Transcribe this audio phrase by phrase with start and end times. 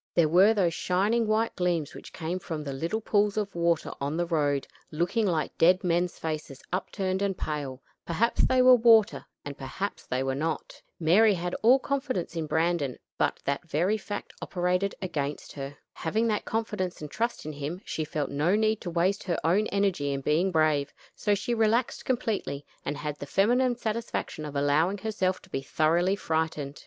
[0.15, 4.17] There were those shining white gleams which came from the little pools of water on
[4.17, 9.55] the road, looking like dead men's faces upturned and pale; perhaps they were water and
[9.55, 10.81] perhaps they were not.
[10.99, 15.77] Mary had all confidence in Brandon, but that very fact operated against her.
[15.93, 19.67] Having that confidence and trust in him, she felt no need to waste her own
[19.67, 24.97] energy in being brave; so she relaxed completely, and had the feminine satisfaction of allowing
[24.97, 26.79] herself to be thoroughly frightened.